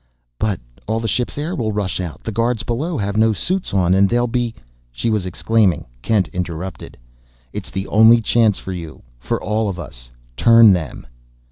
[0.39, 3.93] "But all the ship's air will rush out; the guards below have no suits on,
[3.93, 4.55] and they'll be"
[4.91, 5.85] she was exclaiming.
[6.01, 6.97] Kent interrupted.
[7.53, 10.09] "It's the only chance for you, for all of us.
[10.35, 11.05] Turn them!"